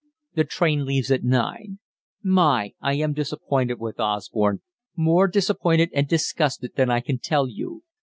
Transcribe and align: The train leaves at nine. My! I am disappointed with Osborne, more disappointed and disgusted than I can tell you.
The 0.33 0.45
train 0.45 0.83
leaves 0.85 1.11
at 1.11 1.23
nine. 1.23 1.77
My! 2.23 2.73
I 2.81 2.93
am 2.95 3.13
disappointed 3.13 3.79
with 3.79 3.99
Osborne, 3.99 4.63
more 4.95 5.27
disappointed 5.27 5.91
and 5.93 6.07
disgusted 6.07 6.71
than 6.75 6.89
I 6.89 7.01
can 7.01 7.19
tell 7.19 7.47
you. 7.47 7.83